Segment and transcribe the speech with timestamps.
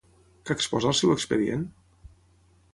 [0.49, 1.69] Què exposa el seu expedient?